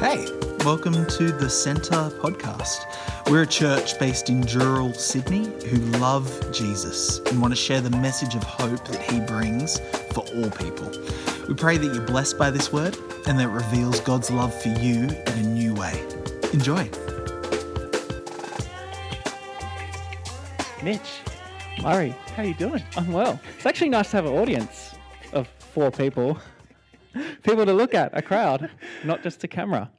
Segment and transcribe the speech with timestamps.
[0.00, 0.28] Hey,
[0.64, 2.84] welcome to the Centre podcast.
[3.28, 7.90] We're a church based in Dural, Sydney, who love Jesus and want to share the
[7.90, 9.80] message of hope that he brings
[10.12, 10.88] for all people.
[11.48, 14.68] We pray that you're blessed by this word and that it reveals God's love for
[14.68, 16.00] you in a new way.
[16.52, 16.88] Enjoy.
[20.80, 21.10] Mitch,
[21.82, 22.84] Murray, how are you doing?
[22.96, 23.40] I'm well.
[23.56, 24.94] It's actually nice to have an audience
[25.32, 26.38] of four people.
[27.42, 28.70] People to look at, a crowd,
[29.04, 29.90] not just a camera.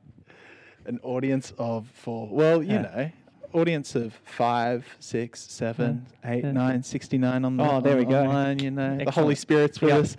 [0.85, 2.27] An audience of four.
[2.31, 2.81] Well, you Yeah.
[2.81, 3.11] know,
[3.53, 6.51] audience of five, six, seven, eight, Yeah.
[6.51, 8.21] nine, 69 on the Oh, there we go.
[8.21, 8.97] online, you know.
[9.03, 9.99] The Holy Spirit's with Yep.
[9.99, 10.15] us.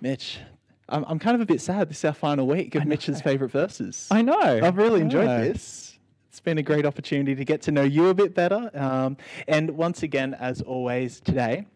[0.00, 0.38] Mitch,
[0.88, 3.50] I'm, I'm kind of a bit sad this is our final week of Mitch's favourite
[3.50, 4.06] verses.
[4.10, 4.34] I know.
[4.62, 5.98] I've really enjoyed this.
[6.28, 8.70] It's been a great opportunity to get to know you a bit better.
[8.74, 9.16] Um,
[9.48, 11.66] and once again, as always, today,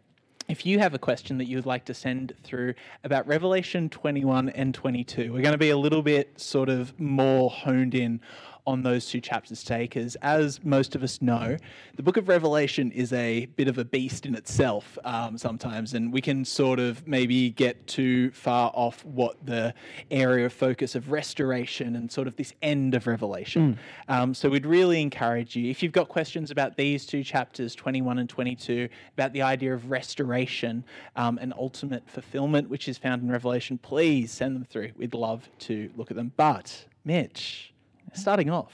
[0.50, 4.48] if you have a question that you would like to send through about Revelation 21
[4.50, 8.20] and 22, we're going to be a little bit sort of more honed in
[8.66, 11.57] on those two chapters today, because as most of us know,
[11.97, 16.13] the book of Revelation is a bit of a beast in itself um, sometimes, and
[16.13, 19.75] we can sort of maybe get too far off what the
[20.11, 23.79] area of focus of restoration and sort of this end of Revelation.
[24.09, 28.19] Um, so we'd really encourage you, if you've got questions about these two chapters, 21
[28.19, 30.85] and 22, about the idea of restoration
[31.16, 34.91] um, and ultimate fulfillment, which is found in Revelation, please send them through.
[34.97, 36.33] We'd love to look at them.
[36.37, 37.73] But, Mitch,
[38.13, 38.73] starting off,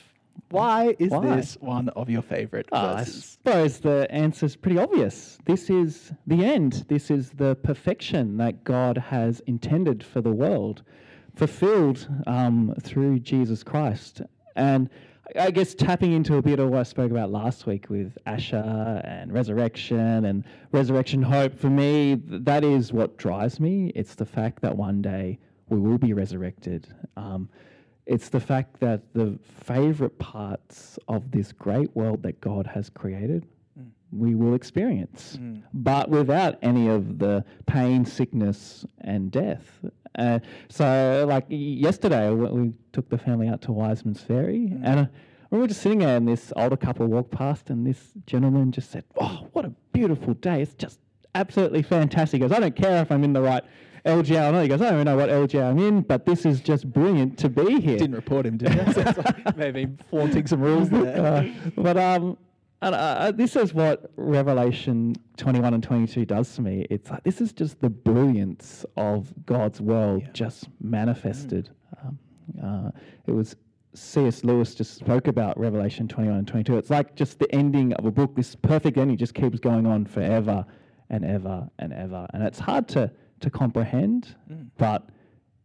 [0.50, 1.36] why is Why?
[1.36, 3.24] this one of your favorite Ah, I verses?
[3.24, 5.38] suppose the answer's pretty obvious.
[5.46, 6.84] This is the end.
[6.88, 10.82] This is the perfection that God has intended for the world,
[11.34, 14.22] fulfilled um, through Jesus Christ.
[14.56, 14.90] And
[15.38, 19.00] I guess tapping into a bit of what I spoke about last week with Asher
[19.04, 23.90] and resurrection and resurrection hope, for me, th- that is what drives me.
[23.96, 26.86] It's the fact that one day we will be resurrected.
[27.16, 27.48] Um,
[28.06, 33.46] it's the fact that the favorite parts of this great world that God has created,
[34.12, 35.36] we will experience,
[35.74, 39.80] but without any of the pain, sickness, and death.
[40.16, 45.06] Uh, so, like yesterday, we, we took the family out to Wiseman's Ferry, and uh,
[45.50, 48.90] we were just sitting there, and this older couple walked past, and this gentleman just
[48.90, 50.62] said, "Oh, what a beautiful day!
[50.62, 51.00] It's just
[51.34, 53.64] absolutely fantastic." He goes, "I don't care if I'm in the right."
[54.06, 54.62] LGA not.
[54.62, 57.38] He goes, I don't even know what LGA I'm in, but this is just brilliant
[57.38, 57.98] to be here.
[57.98, 58.92] Didn't report him, did you?
[58.92, 61.16] So like maybe flaunting some rules there.
[61.16, 62.38] Uh, but um,
[62.82, 66.86] and, uh, this is what Revelation 21 and 22 does to me.
[66.90, 70.28] It's like this is just the brilliance of God's world Yeah.
[70.32, 71.70] just manifested.
[72.02, 72.18] Um,
[72.62, 72.90] uh,
[73.26, 73.56] it was
[73.94, 74.44] C.S.
[74.44, 76.76] Lewis just spoke about Revelation 21 and 22.
[76.76, 78.36] It's like just the ending of a book.
[78.36, 80.64] This perfect ending just keeps going on forever
[81.08, 83.10] and ever and ever, and it's hard to
[83.40, 84.68] to comprehend, mm.
[84.78, 85.08] but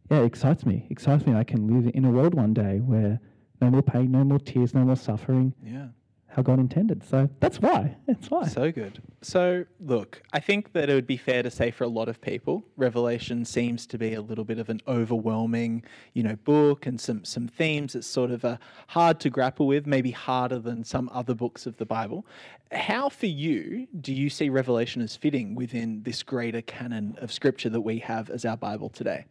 [0.10, 0.88] yeah, it excites me.
[0.90, 1.34] Excites me.
[1.36, 3.20] I can live in a world one day where
[3.62, 5.54] no more pain, no more tears, no more suffering.
[5.64, 5.88] yeah.
[6.32, 7.04] How God intended.
[7.04, 7.98] So that's why.
[8.08, 8.48] That's why.
[8.48, 9.02] So good.
[9.22, 12.22] So, look, I think that it would be fair to say for a lot of
[12.22, 15.84] people, Revelation seems to be a little bit of an overwhelming,
[16.14, 19.86] you know, book and some some themes that's sort of uh, hard to grapple with,
[19.86, 22.26] maybe harder than some other books of the Bible.
[22.72, 27.70] How, for you, do you see Revelation as fitting within this greater canon of Scripture
[27.70, 29.26] that we have as our Bible today?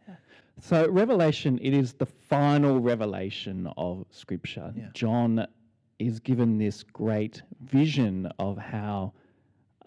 [0.60, 4.74] So Revelation, it is the final revelation of Scripture.
[4.76, 4.88] Yeah.
[4.92, 5.46] John
[6.00, 9.12] is given this great vision of how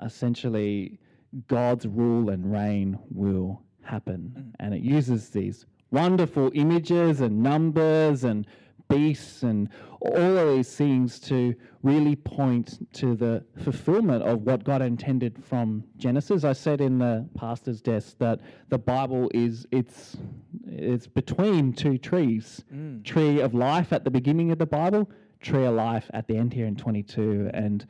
[0.02, 1.00] essentially
[1.48, 4.34] God's rule and reign will happen.
[4.38, 4.52] Mm.
[4.60, 8.48] And it uses these wonderful images and numbers and
[8.90, 9.70] beasts and
[10.02, 15.84] all of these things to really point to the fulfillment of what God intended from
[15.98, 16.44] Genesis.
[16.44, 20.18] I said in the pastor's desk that the Bible is it's
[20.66, 22.64] it's between two trees.
[22.74, 23.04] Mm.
[23.04, 25.10] Tree of life at the beginning of the Bible,
[25.44, 27.86] tree of life at the end here in 22 and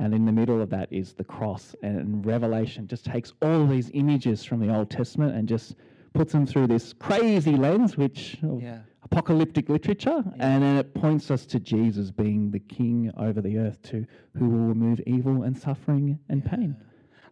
[0.00, 3.90] and in the middle of that is the cross and Revelation just takes all these
[3.94, 5.74] images from the Old Testament and just
[6.14, 8.78] puts them through this crazy lens which Yeah.
[9.02, 13.82] apocalyptic literature and then it points us to Jesus being the king over the earth
[13.90, 14.06] to
[14.36, 16.76] who will remove evil and suffering and pain.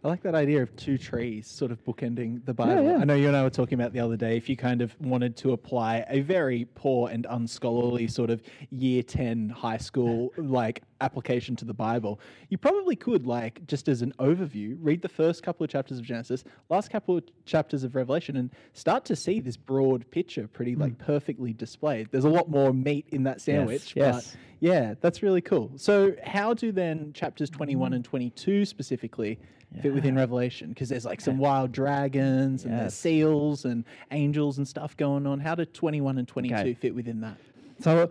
[0.04, 2.84] I like that idea of two trees sort of bookending the Bible.
[2.84, 2.98] yeah.
[2.98, 4.94] I know you and I were talking about the other day if you kind of
[5.00, 10.82] wanted to apply a very poor and unscholarly sort of year 10 high school like
[11.00, 15.43] application to the Bible, you probably could like just as an overview read the first
[15.43, 19.40] couple of chapters of Genesis, last couple of chapters of Revelation and start to see
[19.40, 22.08] this broad picture pretty like perfectly displayed.
[22.10, 23.98] There's a lot more meat in that sandwich, Hmm.
[24.00, 24.31] yes.
[24.32, 25.70] but yeah, that's really cool.
[25.76, 29.38] So, how do then chapters 21 and 22 specifically
[29.82, 30.70] fit within Revelation?
[30.70, 35.40] Because there's like some wild dragons and there's seals and angels and stuff going on.
[35.40, 36.75] How do 21 and 22 Okay.
[36.75, 37.37] fit within that?
[37.81, 38.08] So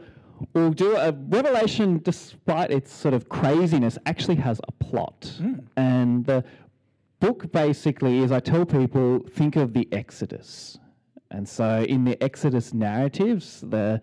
[0.53, 5.31] we'll do a Revelation, despite its sort of craziness, actually has a plot.
[5.77, 6.43] And the
[7.19, 10.77] book basically is I tell people, think of the Exodus.
[11.31, 14.01] And so in the Exodus narratives, the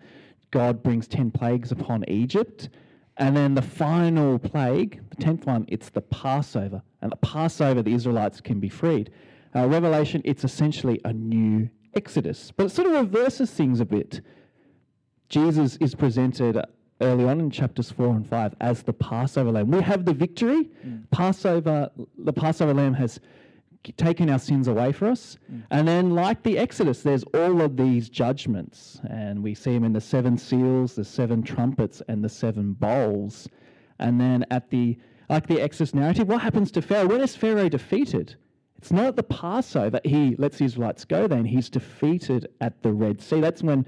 [0.51, 2.69] God brings 10 plagues upon Egypt.
[3.17, 6.81] And then the final plague, the 10th one, it's the Passover.
[7.01, 9.11] And the Passover, the Israelites can be freed.
[9.55, 12.51] Uh, Revelation, it's essentially a new Exodus.
[12.55, 14.21] But it sort of reverses things a bit.
[15.33, 16.63] Jesus is presented
[17.01, 19.71] early on in chapters 4 and 5 as the Passover lamb.
[19.71, 20.69] We have the victory.
[20.85, 21.09] Mm.
[21.09, 21.89] Passover,
[22.19, 23.19] the Passover lamb has
[23.97, 25.39] taken our sins away for us.
[25.51, 25.63] Mm.
[25.71, 29.01] And then, like the Exodus, there's all of these judgments.
[29.09, 33.47] And we see them in the seven seals, the seven trumpets, and the seven bowls.
[33.97, 34.99] And then at the,
[35.31, 37.07] like the Exodus narrative, what happens to Pharaoh?
[37.07, 38.35] When is Pharaoh defeated?
[38.77, 39.99] It's not at the Passover.
[40.03, 41.45] He lets the Israelites go then.
[41.45, 43.39] He's defeated at the Red Sea.
[43.39, 43.87] That's when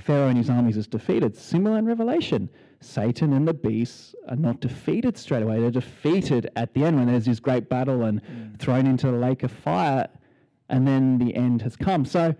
[0.00, 1.36] Pharaoh and his armies is defeated.
[1.36, 2.48] Similar in Revelation.
[2.80, 5.60] Satan and the beasts are not defeated straight away.
[5.60, 8.58] They're defeated at the end when there's this great battle and mm.
[8.58, 10.08] thrown into the lake of fire,
[10.68, 12.04] and then the end has come.
[12.04, 12.34] So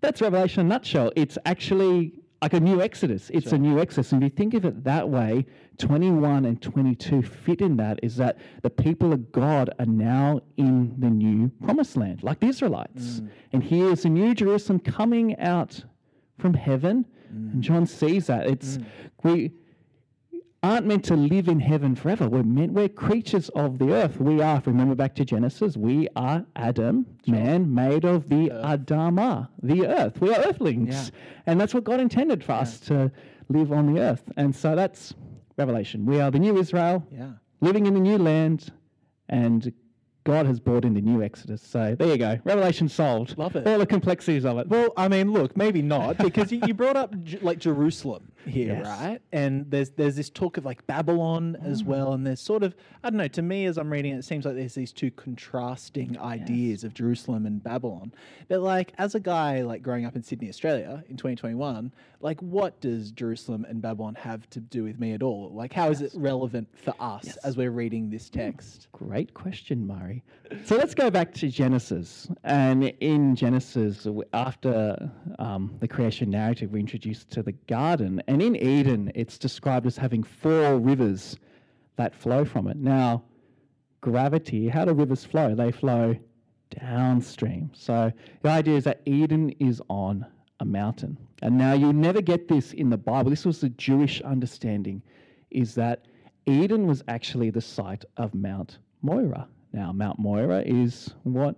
[0.00, 1.12] that's Revelation in a nutshell.
[1.16, 2.12] It's actually
[2.42, 3.30] like a new Exodus.
[3.30, 4.12] It's a new Exodus.
[4.12, 5.46] And if you think of it that way,
[5.78, 10.94] 21 and 22 fit in that is that the people of God are now in
[10.98, 13.20] the new promised land, like the Israelites.
[13.20, 13.30] Mm.
[13.54, 15.82] And here's the new Jerusalem coming out
[16.38, 17.06] from heaven.
[17.30, 18.46] And John sees that.
[18.46, 18.84] It's mm.
[19.22, 19.52] we
[20.62, 22.28] aren't meant to live in heaven forever.
[22.28, 24.18] We're meant we're creatures of the earth.
[24.18, 29.86] We are, remember back to Genesis, we are Adam, man made of the Adama, the
[29.86, 30.20] earth.
[30.20, 30.94] We are earthlings.
[30.94, 31.20] Yeah.
[31.46, 33.12] And that's what God intended for us to
[33.48, 34.24] live on the earth.
[34.36, 35.14] And so that's
[35.56, 36.06] Revelation.
[36.06, 37.32] We are the new Israel, Yeah.
[37.60, 38.72] living in the new land,
[39.28, 39.72] and
[40.28, 41.62] God has brought in the new Exodus.
[41.62, 42.38] So there you go.
[42.44, 43.38] Revelation solved.
[43.38, 43.66] Love it.
[43.66, 44.68] All the complexities of it.
[44.68, 48.74] Well, I mean, look, maybe not because you, you brought up J- like Jerusalem here,
[48.74, 48.86] Yes.
[48.86, 49.20] right?
[49.32, 51.86] And there's there's this talk of like Babylon as mm.
[51.86, 53.28] well, and there's sort of I don't know.
[53.28, 56.92] To me, as I'm reading it, it seems like there's these two contrasting ideas of
[56.92, 58.12] Jerusalem and Babylon.
[58.48, 61.90] But like, as a guy like growing up in Sydney, Australia, in 2021,
[62.20, 65.50] like, what does Jerusalem and Babylon have to do with me at all?
[65.54, 68.88] Like, how is it relevant for us as we're reading this text?
[68.92, 70.17] Great question, Murray.
[70.64, 72.28] So let's go back to Genesis.
[72.44, 78.22] And in Genesis, after um, the creation narrative, we're introduced to the garden.
[78.28, 81.36] And in Eden, it's described as having four rivers
[81.96, 82.76] that flow from it.
[82.76, 83.24] Now,
[84.00, 85.54] gravity, how do rivers flow?
[85.54, 86.16] They flow
[86.80, 87.70] downstream.
[87.74, 88.12] So
[88.42, 90.26] the idea is that Eden is on
[90.60, 91.16] a mountain.
[91.42, 93.30] And now you never get this in the Bible.
[93.30, 95.02] This was the Jewish understanding,
[95.50, 96.06] is that
[96.46, 99.46] Eden was actually the site of Mount Moriah.
[99.72, 101.56] Now, Mount Moriah is what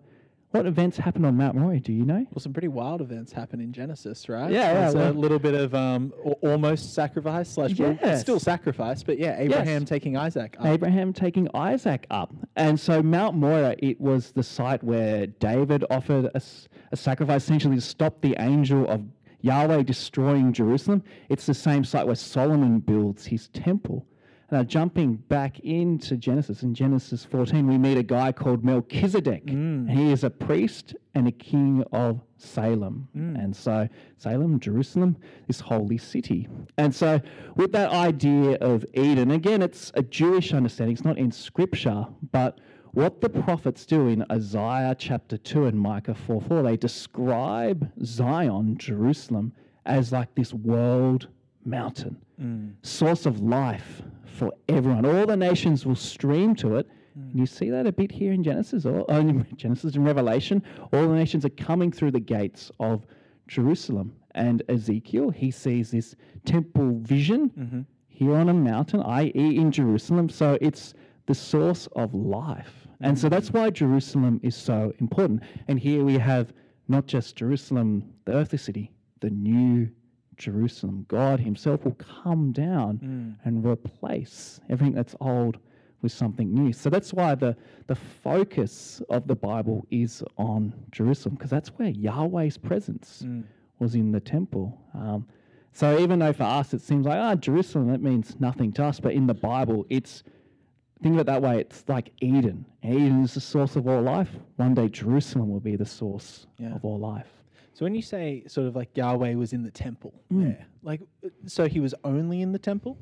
[0.52, 1.78] what events happened on Mount Moriah?
[1.78, 2.26] Do you know?
[2.32, 4.50] Well, some pretty wild events happen in Genesis, right?
[4.50, 6.12] Yeah, yeah, There's a little bit of um,
[6.42, 8.20] almost sacrifice slash well, Yes.
[8.20, 10.56] still sacrifice, but yeah, Abraham taking Isaac.
[10.58, 10.66] Up.
[10.66, 12.34] Abraham taking Isaac up.
[12.56, 17.80] And so Mount Moriah, it was the site where David offered a sacrifice essentially to
[17.80, 19.04] stop the angel of
[19.42, 21.04] Yahweh destroying Jerusalem.
[21.28, 24.04] It's the same site where Solomon builds his temple.
[24.50, 29.44] Now, jumping back into Genesis, in Genesis 14, we meet a guy called Melchizedek.
[29.48, 33.08] And he is a priest and a king of Salem.
[33.16, 33.44] Mm.
[33.44, 36.48] And so, Salem, Jerusalem, this holy city.
[36.78, 37.20] And so,
[37.54, 42.60] with that idea of Eden, again, it's a Jewish understanding, it's not in scripture, but
[42.92, 48.76] what the prophets do in Isaiah chapter 2 and Micah 4 4, they describe Zion,
[48.78, 49.52] Jerusalem,
[49.86, 51.28] as like this world
[51.70, 52.74] mountain, mm.
[52.82, 55.06] source of life for everyone.
[55.06, 56.88] All the nations will stream to it.
[57.14, 60.62] And you see that a bit here in Genesis, or oh, in Genesis and Revelation.
[60.92, 63.06] All the nations are coming through the gates of
[63.48, 64.14] Jerusalem.
[64.34, 67.80] And Ezekiel, he sees this temple vision mm-hmm.
[68.08, 70.28] here on a mountain, i.e., in Jerusalem.
[70.28, 70.94] So it's
[71.26, 72.86] the source of life.
[73.00, 73.30] And so mm.
[73.30, 75.42] that's why Jerusalem is so important.
[75.68, 76.52] And here we have
[76.88, 79.88] not just Jerusalem, the earthly city, the new
[80.40, 81.04] Jerusalem.
[81.08, 85.58] God Himself will come down and replace everything that's old
[86.02, 86.72] with something new.
[86.72, 87.54] So that's why the,
[87.86, 93.24] the focus of the Bible is on Jerusalem, because that's where Yahweh's presence
[93.78, 94.80] was in the temple.
[94.94, 95.26] Um,
[95.72, 98.98] so even though for us it seems like, ah, Jerusalem, that means nothing to us,
[98.98, 100.22] but in the Bible, it's
[101.02, 101.60] think of it that way.
[101.60, 102.64] It's like Eden.
[102.82, 104.30] Eden is the source of all life.
[104.56, 106.74] One day, Jerusalem will be the source Yeah.
[106.74, 107.28] of all life.
[107.80, 110.42] So when you say sort of like Yahweh was in the temple Mm.
[110.42, 112.98] there, like, uh, so he was only in the temple?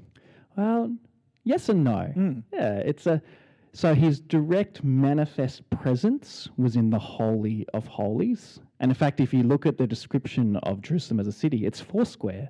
[0.56, 0.96] Well,
[1.42, 2.12] yes and no.
[2.16, 2.44] Mm.
[2.52, 3.20] Yeah, it's a.
[3.72, 8.60] So his direct manifest presence was in the Holy of Holies.
[8.78, 11.80] And in fact, if you look at the description of Jerusalem as a city, it's
[11.80, 12.48] four square.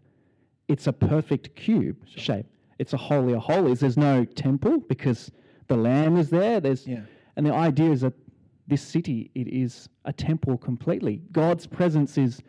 [0.68, 2.44] it's a perfect cube shape.
[2.78, 3.80] It's a holy of holies.
[3.80, 5.32] There's no temple because
[5.68, 6.60] the Lamb is there.
[6.60, 7.04] There's Yeah.
[7.36, 8.12] and the idea is that
[8.68, 11.22] this city it is a temple completely.
[11.32, 12.40] God's presence is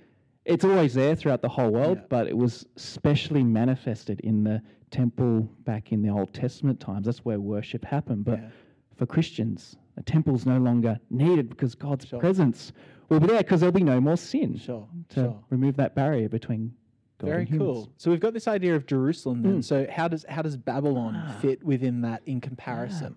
[0.45, 2.05] it's always there throughout the whole world, Yeah.
[2.09, 4.61] but it was specially manifested in the
[4.91, 7.05] temple back in the Old Testament times.
[7.05, 8.25] That's where worship happened.
[8.25, 8.49] But Yeah.
[8.95, 12.19] for Christians, a temple's no longer needed because God's Sure.
[12.19, 12.73] presence
[13.09, 14.87] will be there because there'll be no more sin Sure.
[15.09, 15.39] to Sure.
[15.49, 16.73] remove that barrier between
[17.19, 17.67] God Very and humans.
[17.67, 17.93] Very cool.
[17.97, 19.57] So we've got this idea of Jerusalem then.
[19.59, 19.63] Mm.
[19.63, 21.37] So how does how does Babylon Ah.
[21.41, 23.15] fit within that in comparison?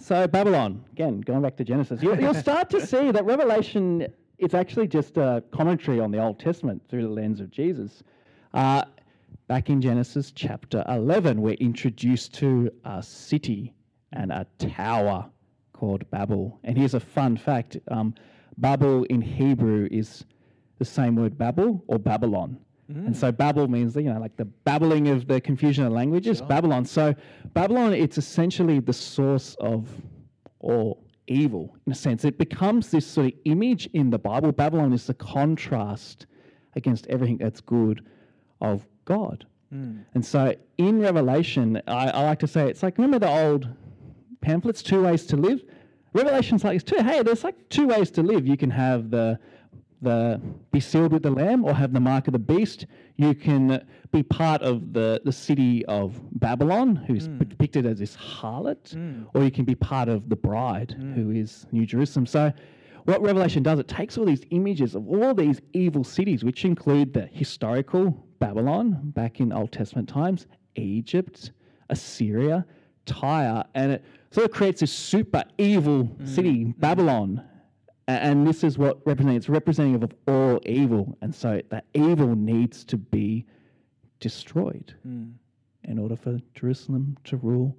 [0.00, 4.06] So Babylon, again, going back to Genesis, you'll, you'll start to see that Revelation
[4.38, 8.02] is actually just a commentary on the Old Testament through the lens of Jesus.
[8.54, 8.82] Uh,
[9.46, 13.74] back in Genesis chapter 11, we're introduced to a city
[14.12, 15.28] and a tower
[15.74, 16.58] called Babel.
[16.64, 18.14] And here's a fun fact: um,
[18.56, 20.24] Babel in Hebrew is
[20.78, 22.58] the same word Babel or Babylon.
[23.06, 26.84] And so Babel means, you know, like the babbling of the confusion of languages, Babylon.
[26.84, 27.14] So
[27.54, 29.88] Babylon, it's essentially the source of
[30.58, 32.24] all evil, in a sense.
[32.24, 34.52] It becomes this sort of image in the Bible.
[34.52, 36.26] Babylon is the contrast
[36.74, 38.04] against everything that's good
[38.60, 39.46] of God.
[39.70, 39.98] Hmm.
[40.14, 43.68] And so in Revelation, I, I like to say it's like, remember the old
[44.40, 45.62] pamphlets, Two Ways to Live?
[46.12, 48.46] Revelation's like, it's two, hey, there's like two ways to live.
[48.46, 49.38] You can have the
[50.02, 50.40] the
[50.72, 54.22] be sealed with the lamb or have the mark of the beast you can be
[54.22, 57.48] part of the, the city of babylon who's mm.
[57.48, 59.26] depicted as this harlot mm.
[59.34, 61.14] or you can be part of the bride mm.
[61.14, 62.26] who is new jerusalem.
[62.26, 62.52] So
[63.04, 67.12] what revelation does it takes all these images of all these evil cities which include
[67.12, 71.52] the historical babylon back in old testament times egypt
[71.88, 72.64] assyria
[73.06, 77.38] tyre and it sort of creates this super evil city babylon.
[77.38, 77.50] a-
[78.22, 81.16] And this is what representing it's representative of all evil.
[81.20, 83.44] And so that evil needs to be
[84.20, 84.94] destroyed
[85.84, 87.76] in order for Jerusalem to rule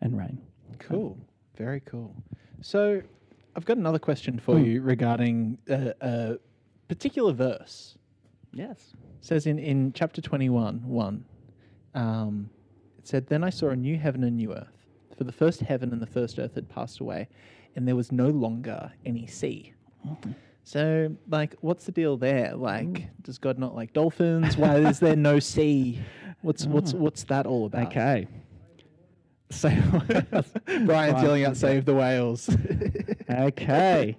[0.00, 0.40] and reign.
[0.78, 1.18] Cool.
[1.56, 2.14] Very cool.
[2.60, 3.00] So
[3.54, 4.64] I've got another question for Hmm.
[4.64, 6.38] you regarding a, a
[6.88, 7.96] particular verse.
[8.52, 8.92] Yes.
[9.18, 11.24] It says in, in chapter 21, 1,
[11.94, 12.50] um,
[12.98, 15.92] it said, Then I saw a new heaven and new earth, for the first heaven
[15.92, 17.28] and the first earth had passed away,
[17.76, 19.74] and there was no longer any sea.
[20.06, 20.32] Mm-hmm.
[20.64, 22.56] So, like, what's the deal there?
[22.56, 23.08] Like, mm.
[23.22, 24.56] does God not like dolphins?
[24.56, 26.00] Why is there no sea?
[26.42, 26.70] What's mm.
[26.70, 27.86] what's what's that all about?
[27.88, 28.26] Okay.
[29.50, 29.68] So
[30.84, 32.50] Brian's yelling out, "Save the whales!"
[33.28, 34.16] Okay.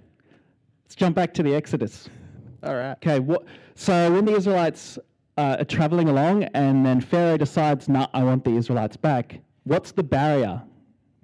[0.84, 2.10] Let's jump back to the Exodus.
[2.64, 2.92] all right.
[2.94, 3.46] Okay, what?
[3.76, 4.98] So when the Israelites
[5.38, 9.92] uh, are traveling along, and then Pharaoh decides, "No, I want the Israelites back." What's
[9.92, 10.62] the barrier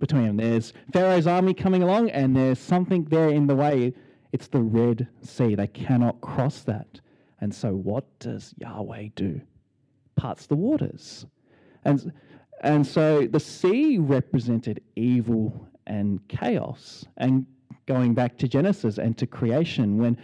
[0.03, 0.38] between them?
[0.38, 3.93] There's Pharaoh's army coming along, and there's something there in the way.
[4.33, 5.55] It's the Red Sea.
[5.55, 7.00] They cannot cross that.
[7.39, 9.39] And so, what does Yahweh do?
[10.17, 11.25] Parts the waters,
[11.86, 12.12] and
[12.62, 17.05] and so the sea represented evil and chaos.
[17.17, 17.45] And
[17.86, 20.17] going back to Genesis and to creation, when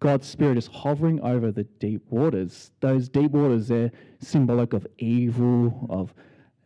[0.00, 5.86] God's Spirit is hovering over the deep waters, those deep waters, they're symbolic of evil,
[5.90, 6.14] of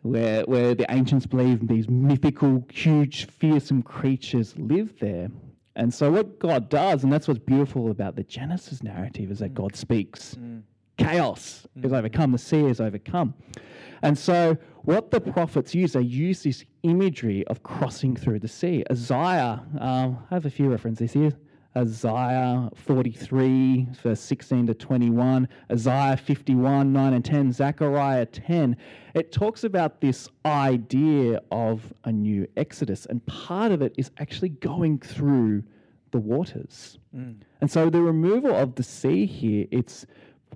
[0.02, 5.28] where, where the ancients believed these mythical, huge, fearsome creatures live there.
[5.76, 9.52] And so, what God does, and that's what's beautiful about the Genesis narrative, is that
[9.52, 9.54] mm.
[9.54, 10.62] God speaks mm.
[10.96, 11.96] chaos is mm.
[11.96, 13.34] overcome, the sea is overcome.
[14.02, 18.84] And so, what the prophets use, they use this imagery of crossing through the sea.
[18.90, 21.32] Isaiah, um, I have a few references here.
[21.76, 28.76] Isaiah 43, verse 16 to 21, Isaiah 51, 9 and 10, Zechariah 10.
[29.14, 34.48] It talks about this idea of a new Exodus, and part of it is actually
[34.48, 35.62] going through
[36.10, 36.98] the waters.
[37.14, 37.36] Mm.
[37.60, 40.06] And so the removal of the sea here, it's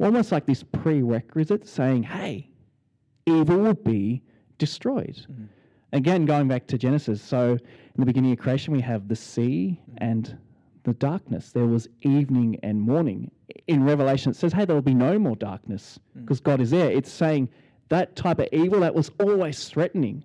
[0.00, 2.50] almost like this prerequisite saying, hey,
[3.26, 4.22] evil will be
[4.58, 5.24] destroyed.
[5.30, 5.48] Mm.
[5.92, 9.80] Again, going back to Genesis, so in the beginning of creation, we have the sea
[9.88, 9.94] mm.
[9.98, 10.36] and
[10.84, 11.50] the darkness.
[11.52, 13.30] There was evening and morning.
[13.66, 16.20] In Revelation, it says, hey, there will be no more darkness hmm.
[16.20, 16.90] because God is there.
[16.90, 17.48] It's saying
[17.88, 20.24] that type of evil that was always threatening.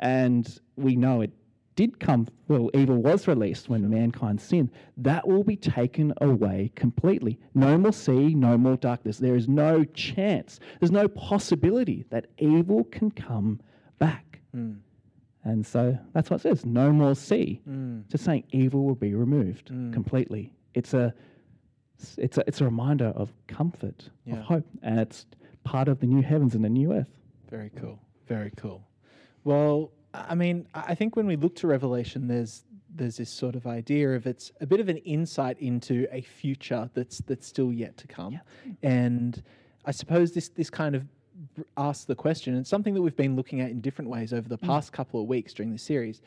[0.00, 1.32] And we know it
[1.76, 4.70] did come, well, evil was released when mankind sinned.
[4.96, 7.38] That will be taken away completely.
[7.54, 9.18] No more sea, no more darkness.
[9.18, 13.60] There is no chance, there's no possibility that evil can come
[13.98, 14.40] back.
[14.52, 14.74] Hmm.
[15.44, 17.60] And so that's what it says no more sea.
[17.68, 18.08] Mm.
[18.08, 19.92] Just saying evil will be removed mm.
[19.92, 20.52] completely.
[20.72, 21.14] It's a,
[22.16, 24.36] it's a, it's a reminder of comfort, Yeah.
[24.36, 25.26] of hope, and it's
[25.62, 27.10] part of the new heavens and the new earth.
[27.50, 27.98] Very cool.
[28.26, 28.86] Very cool.
[29.44, 32.64] Well, I mean, I think when we look to Revelation, there's
[32.96, 36.88] there's this sort of idea of it's a bit of an insight into a future
[36.94, 38.40] that's that's still yet to come,
[38.82, 39.42] and
[39.84, 41.04] I suppose this this kind of
[41.76, 44.58] ask the question, and something that we've been looking at in different ways over the
[44.58, 46.22] past couple of weeks during this series.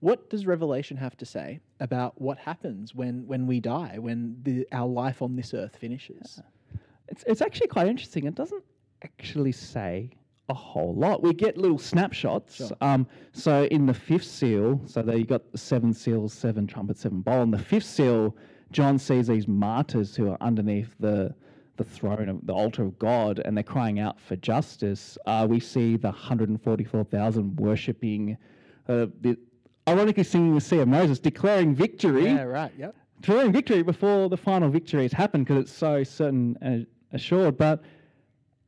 [0.00, 4.66] What does Revelation have to say about what happens when, when we die, when the,
[4.72, 6.40] our life on this earth finishes?
[7.06, 8.24] It's, it's actually quite interesting.
[8.24, 8.64] It doesn't
[9.04, 10.10] actually say
[10.48, 11.22] a whole lot.
[11.22, 12.56] We get little snapshots.
[12.56, 12.70] Sure.
[12.80, 17.02] Um, so in the fifth seal, so there you got the seven seals, seven trumpets,
[17.02, 17.42] seven bowl.
[17.42, 18.36] In the fifth seal,
[18.72, 21.32] John sees these martyrs who are underneath the
[21.76, 25.16] the throne of the altar of God, and they're crying out for justice.
[25.26, 28.36] Uh, we see the 144,000 worshipping,
[28.88, 29.36] uh, the,
[29.88, 32.72] ironically singing the Sea of Moses, declaring victory Yeah, right.
[32.78, 32.94] Yep.
[33.20, 37.56] declaring victory before the final victory has happened because it's so certain and assured.
[37.56, 37.82] But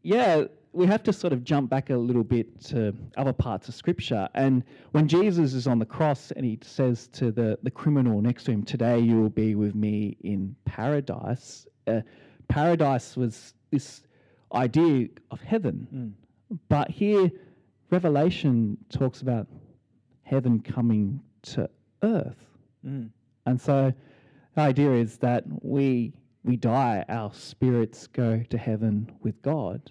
[0.03, 3.75] yeah, we have to sort of jump back a little bit to other parts of
[3.75, 4.29] scripture.
[4.35, 8.45] And when Jesus is on the cross and he says to the, the criminal next
[8.45, 12.01] to him, Today you will be with me in paradise, uh,
[12.49, 14.03] paradise was this
[14.55, 16.15] idea of heaven.
[16.69, 17.31] But here,
[17.91, 19.47] Revelation talks about
[20.23, 21.69] heaven coming to
[22.03, 22.59] earth.
[22.87, 23.11] Mm.
[23.47, 23.93] And so
[24.55, 26.13] the idea is that we
[26.45, 29.91] we die, our spirits go to heaven with God.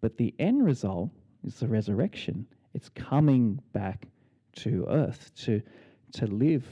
[0.00, 1.10] But the end result
[1.44, 2.46] is the resurrection.
[2.72, 4.06] It's coming back
[4.56, 5.60] to earth to
[6.12, 6.66] to live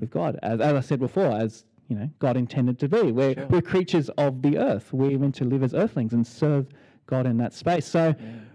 [0.00, 0.38] with God.
[0.42, 3.12] As, as I said before, as you know, God intended to be.
[3.12, 3.46] We're Sure.
[3.48, 4.92] we're creatures of the earth.
[4.92, 6.66] We're meant to live as earthlings and serve
[7.06, 7.86] God in that space.
[7.86, 8.14] So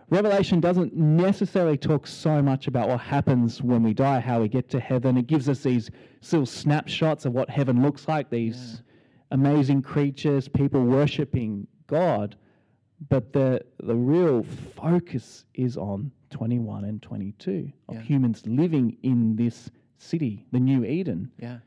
[0.09, 4.69] Revelation doesn't necessarily talk so much about what happens when we die, how we get
[4.69, 5.17] to heaven.
[5.17, 5.91] It gives us these
[6.31, 8.81] little snapshots of what heaven looks like, these
[9.31, 12.37] amazing creatures, people worshipping God.
[13.09, 18.01] But the the real focus is on 21 and 22 of Yeah.
[18.01, 21.59] humans living in this city, the new Eden, Yeah.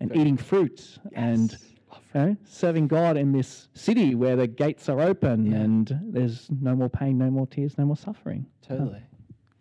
[0.00, 1.62] And eating fruit and Yes.
[1.92, 5.58] Love you know, serving God in this city where the gates are open Yeah.
[5.58, 8.46] and there's no more pain, no more tears, no more suffering.
[8.62, 9.02] Totally.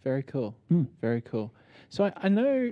[0.04, 0.56] Very cool.
[0.70, 0.84] Hmm.
[1.02, 1.54] Very cool.
[1.90, 2.72] So I, I know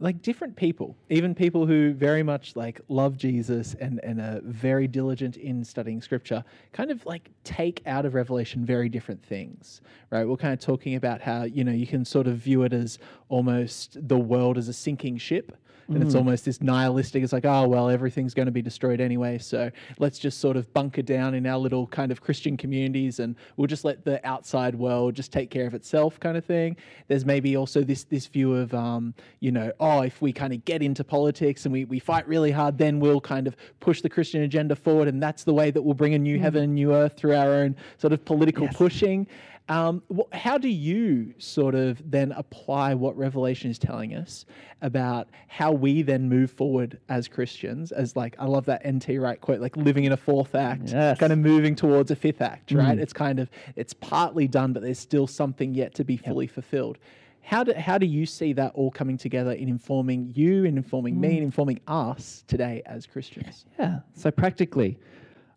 [0.00, 4.86] like different people, even people who very much like love Jesus and, and are very
[4.86, 9.80] diligent in studying scripture, kind of like take out of Revelation very different things.
[10.10, 10.26] Right.
[10.26, 12.98] We're kind of talking about how, you know, you can sort of view it as
[13.28, 15.56] almost the world as a sinking ship.
[15.88, 17.22] And it's almost this nihilistic.
[17.22, 19.38] It's like, oh well, everything's going to be destroyed anyway.
[19.38, 23.34] So let's just sort of bunker down in our little kind of Christian communities, and
[23.56, 26.76] we'll just let the outside world just take care of itself, kind of thing.
[27.08, 30.62] There's maybe also this this view of, um, you know, oh, if we kind of
[30.66, 34.10] get into politics and we we fight really hard, then we'll kind of push the
[34.10, 36.92] Christian agenda forward, and that's the way that we'll bring a new heaven and new
[36.92, 38.76] earth through our own sort of political Yes.
[38.76, 39.26] pushing.
[39.68, 44.46] Um, wh- how do you sort of then apply what Revelation is telling us
[44.80, 47.92] about how we then move forward as Christians?
[47.92, 51.18] As like, I love that NT Wright quote, like living in a fourth act, Yes.
[51.18, 52.98] kind of moving towards a fifth act, right?
[52.98, 56.96] It's kind of it's partly done, but there's still something yet to be fully fulfilled.
[57.42, 61.18] How do how do you see that all coming together in informing you, and informing
[61.20, 63.64] me, and informing us today as Christians?
[63.78, 64.00] Yeah.
[64.14, 64.98] So practically,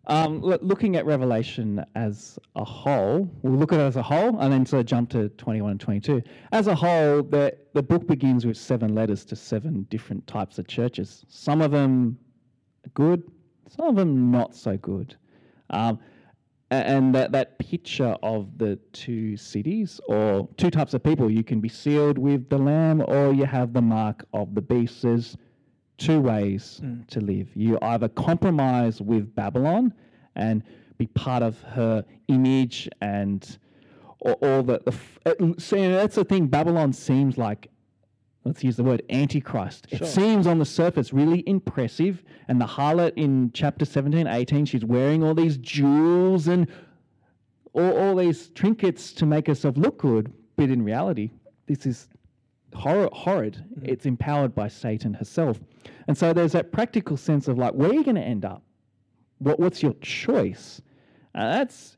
[0.06, 4.38] um, loo- looking at Revelation as a whole, we'll look at it as a whole
[4.40, 6.22] and then sort of jump to 21 and 22.
[6.50, 10.66] As a whole, the, the book begins with seven letters to seven different types of
[10.66, 11.24] churches.
[11.28, 12.18] Some of them
[12.94, 13.22] good,
[13.68, 15.16] some of them not so good.
[15.70, 16.00] Um,
[16.70, 21.60] and that, that picture of the two cities or two types of people, you can
[21.60, 25.04] be sealed with the Lamb or you have the mark of the beast.
[26.06, 27.06] Two ways mm.
[27.08, 27.48] to live.
[27.54, 29.92] You either compromise with Babylon
[30.34, 30.62] and
[30.98, 33.58] be part of her image and
[34.20, 36.46] or all the, the f- uh, it- so that's the thing.
[36.46, 37.68] Babylon seems like
[38.44, 39.86] let's use the word antichrist.
[39.90, 39.98] Sure.
[40.00, 42.22] It seems on the surface really impressive.
[42.48, 46.66] And the harlot in chapter 17, 18, she's wearing all these jewels and
[47.72, 50.32] all, all these trinkets to make herself look good.
[50.56, 51.30] But in reality,
[51.66, 52.08] this is
[52.74, 53.64] horror, horrid.
[53.82, 55.60] It's empowered by Satan herself.
[56.08, 58.62] And so there's that practical sense of like, where are you going to end up?
[59.38, 60.80] What, what's your choice?
[61.34, 61.96] And that's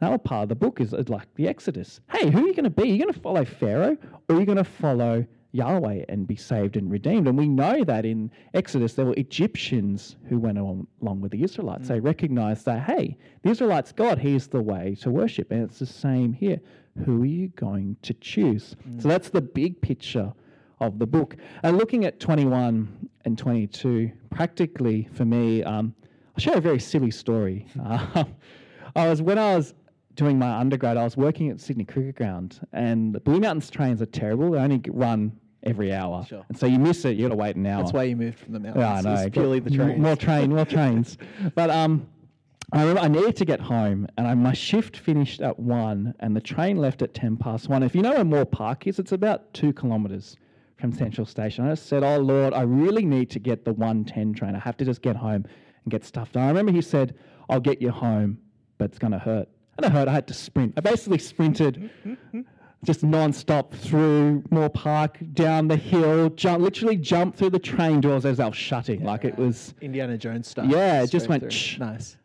[0.00, 2.00] another part of the book is uh, like the Exodus.
[2.10, 2.84] Hey, who are you going to be?
[2.84, 3.96] Are you going to follow Pharaoh
[4.28, 7.28] or are you going to follow Yahweh and be saved and redeemed?
[7.28, 11.42] And we know that in Exodus there were Egyptians who went along, along with the
[11.42, 11.88] Israelites.
[11.88, 15.50] They recognized that, hey, the Israelites' God, He is the way to worship.
[15.50, 16.60] And it's the same here.
[17.04, 18.74] Who are you going to choose?
[18.98, 20.32] So that's the big picture
[20.80, 21.36] of the book.
[21.62, 25.94] And looking at 21 and 22, practically for me, um,
[26.36, 27.66] I'll share a very silly story.
[27.82, 28.24] Uh,
[28.96, 29.74] I was when I was
[30.14, 34.00] doing my undergrad, I was working at Sydney Cricket Ground, and the Blue Mountains trains
[34.00, 34.50] are terrible.
[34.52, 35.32] They only run
[35.62, 36.44] every hour, Sure.
[36.48, 37.16] and so you miss it.
[37.16, 37.82] You got to wait an hour.
[37.82, 38.82] That's why you moved from the mountains.
[38.82, 39.20] Yeah, I know.
[39.22, 39.98] It's purely the trains.
[40.00, 41.18] More train, more trains.
[41.54, 42.06] But um,
[42.72, 46.34] I remember I needed to get home, and I, my shift finished at one, and
[46.34, 47.82] the train left at ten past one.
[47.84, 50.36] If you know where Moore Park is, it's about two kilometres
[50.76, 51.64] from Central Station.
[51.64, 54.56] I just said, "Oh Lord, I really need to get the one ten train.
[54.56, 55.44] I have to just get home
[55.84, 57.14] and get stuff done." I remember He said,
[57.48, 58.38] "I'll get you home,
[58.78, 60.08] but it's going to hurt." And it hurt.
[60.08, 60.74] I had to sprint.
[60.76, 61.88] I basically sprinted
[62.84, 68.24] just non-stop through Moore Park, down the hill, jump, literally jumped through the train doors
[68.24, 69.04] as they were shutting.
[69.04, 69.74] like it was.
[69.80, 70.66] Indiana Jones stuff.
[70.68, 71.44] Yeah, it just went.
[71.78, 72.16] Nice.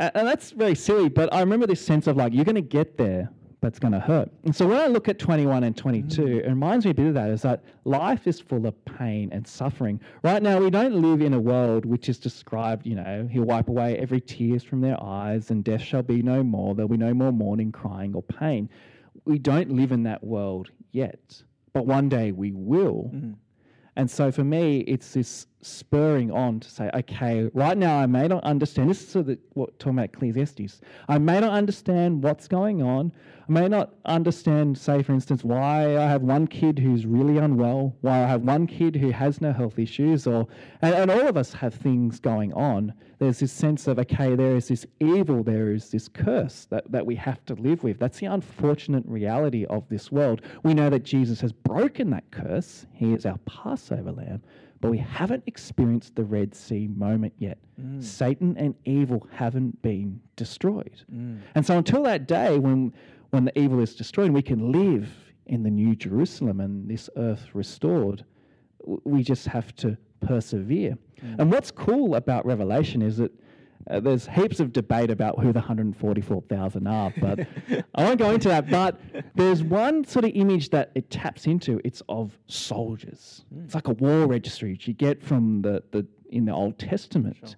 [0.00, 2.60] A- And that's very silly, but I remember this sense of like, you're going to
[2.62, 4.30] get there, but it's going to hurt.
[4.44, 6.38] And so when I look at 21 and 22, mm.
[6.38, 9.46] it reminds me a bit of that is that life is full of pain and
[9.46, 10.00] suffering.
[10.24, 13.68] Right now, we don't live in a world which is described, you know, he'll wipe
[13.68, 16.74] away every tears from their eyes and death shall be no more.
[16.74, 18.70] There'll be no more mourning, crying, or pain.
[19.26, 21.42] We don't live in that world yet,
[21.74, 23.10] but one day we will.
[23.14, 23.34] Mm.
[23.96, 28.28] And so for me, it's this spurring on to say, okay, right now I may
[28.28, 28.88] not understand.
[28.88, 30.80] This is sort of the, what talking about Ecclesiastes.
[31.08, 33.12] I may not understand what's going on.
[33.50, 38.22] May not understand, say, for instance, why I have one kid who's really unwell, why
[38.22, 40.46] I have one kid who has no health issues, or
[40.82, 42.94] and, and all of us have things going on.
[43.18, 47.04] There's this sense of, okay, there is this evil, there is this curse that, that
[47.04, 47.98] we have to live with.
[47.98, 50.42] That's the unfortunate reality of this world.
[50.62, 52.86] We know that Jesus has broken that curse.
[52.92, 54.42] He is our Passover lamb
[54.80, 57.58] but we haven't experienced the Red Sea moment yet.
[57.80, 58.02] Mm.
[58.02, 61.04] Satan and evil haven't been destroyed.
[61.14, 61.40] Mm.
[61.54, 62.94] And so until that day when
[63.30, 65.08] when the evil is destroyed and we can live
[65.46, 68.24] in the new Jerusalem and this earth restored,
[69.04, 70.96] we just have to persevere.
[71.38, 73.32] And what's cool about Revelation is that
[73.90, 77.40] uh, there's heaps of debate about who the 144,000 are, but
[77.94, 78.68] I won't go into that.
[78.70, 79.00] But
[79.34, 81.80] there's one sort of image that it taps into.
[81.82, 83.44] It's of soldiers.
[83.64, 87.56] It's like a war registry which you get from the, the in the Old Testament,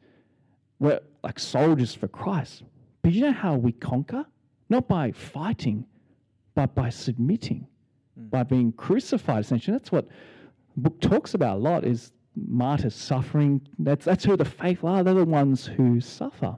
[0.79, 2.63] where like soldiers for Christ.
[3.03, 4.25] But you know how we conquer?
[4.73, 5.85] Not by fighting,
[6.55, 7.67] but by submitting,
[8.19, 8.29] hmm.
[8.29, 9.45] by being crucified.
[9.45, 10.09] Essentially, that's what
[10.75, 11.85] the book talks about a lot.
[11.85, 13.61] Is martyrs suffering?
[13.79, 15.05] That's that's who the faithful are.
[15.05, 16.57] They're the ones who suffer.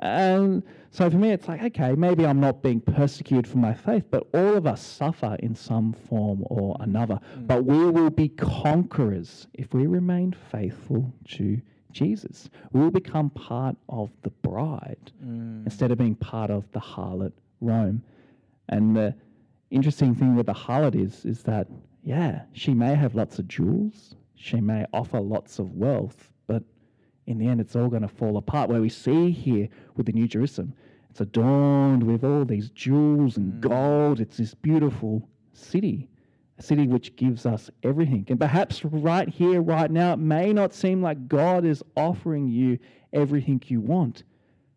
[0.00, 4.04] And so for me, it's like, okay, maybe I'm not being persecuted for my faith,
[4.10, 7.18] but all of us suffer in some form or another.
[7.32, 7.46] Hmm.
[7.46, 12.48] But we will be conquerors if we remain faithful to Jesus.
[12.72, 15.64] We will become part of the bride mm.
[15.64, 18.02] instead of being part of the harlot Rome.
[18.68, 19.14] And the
[19.70, 21.68] interesting thing with the harlot is, is that,
[22.04, 26.62] yeah, she may have lots of jewels, she may offer lots of wealth, but
[27.26, 28.70] in the end, it's all going to fall apart.
[28.70, 30.72] Where we see here with the New Jerusalem,
[31.10, 33.60] it's adorned with all these jewels and mm.
[33.60, 34.20] gold.
[34.20, 36.08] It's this beautiful city,
[36.58, 38.26] a city which gives us everything.
[38.28, 42.78] And perhaps right here, right now, it may not seem like God is offering you
[43.12, 44.24] everything you want.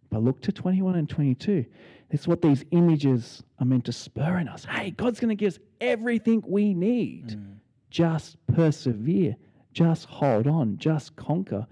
[0.10, 1.66] But look to 21 and 22.
[2.12, 4.66] It's what these images are meant to spur in us.
[4.66, 7.30] Hey, God's going to give us everything we need.
[7.30, 7.56] Mm.
[7.90, 9.36] Just persevere,
[9.74, 11.66] just hold on, just conquer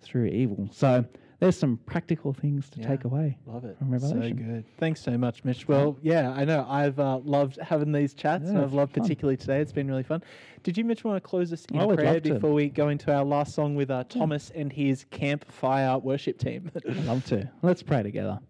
[0.00, 0.68] through evil.
[0.72, 1.04] So
[1.44, 3.36] there's some practical things to take away.
[3.46, 3.76] Love it.
[3.76, 4.38] From Revelation.
[4.38, 4.64] So good.
[4.78, 5.68] Thanks so much, Mitch.
[5.68, 6.66] Well, yeah, I know.
[6.66, 9.02] I've uh, loved having these chats, and I've loved fun.
[9.02, 9.60] particularly today.
[9.60, 10.22] It's been really fun.
[10.62, 13.24] Did you, Mitch, want to close us in I prayer before we go into our
[13.24, 16.70] last song with uh, Thomas and his campfire worship team?
[16.88, 17.50] I'd love to.
[17.60, 18.40] Let's pray together.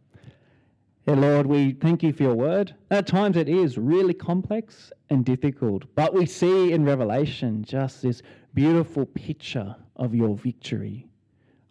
[1.08, 2.76] Yeah, Lord, we thank you for your word.
[2.92, 8.22] At times it is really complex and difficult, but we see in Revelation just this
[8.54, 11.08] beautiful picture of your victory,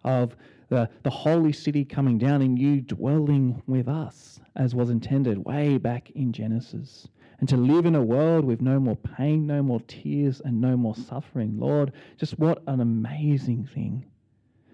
[0.03, 0.35] of
[0.73, 5.77] the, the holy city coming down and you dwelling with us as was intended way
[5.77, 7.07] back in Genesis.
[7.39, 10.75] And to live in a world with no more pain, no more tears, and no
[10.75, 11.59] more suffering.
[11.59, 14.05] Lord, just what an amazing thing.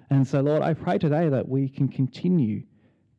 [0.10, 2.64] And so, Lord, I pray today that we can continue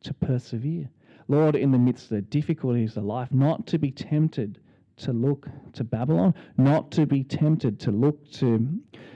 [0.03, 0.89] to persevere.
[1.27, 4.59] Lord, in the midst of the difficulties of life, not to be tempted
[4.97, 8.67] to look to Babylon, not to be tempted to look to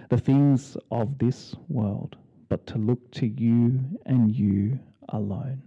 [0.09, 2.15] the things of this world,
[2.49, 4.79] but to look to you and you
[5.09, 5.61] alone.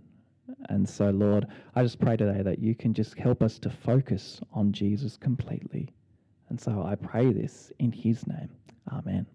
[0.69, 4.41] And so, Lord, I just pray today that you can just help us to focus
[4.53, 5.95] on Jesus completely.
[6.49, 8.49] And so I pray this in his name.
[8.93, 9.27] Amen.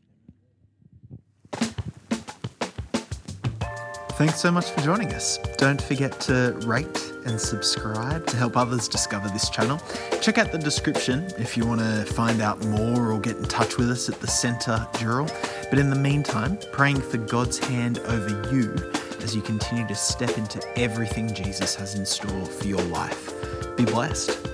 [4.13, 5.39] Thanks so much for joining us.
[5.57, 9.81] Don't forget to rate and subscribe to help others discover this channel.
[10.21, 13.77] Check out the description if you want to find out more or get in touch
[13.77, 15.27] with us at the Centre Dural.
[15.73, 18.75] But in the meantime, praying for God's hand over you
[19.23, 23.33] as you continue to step into everything Jesus has in store for your life.
[23.75, 24.52] Be blessed.